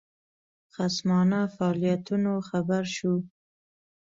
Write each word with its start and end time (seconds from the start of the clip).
خصمانه 0.73 1.41
فعالیتونو 1.57 2.33
خبر 2.49 2.83
شو. 2.95 3.13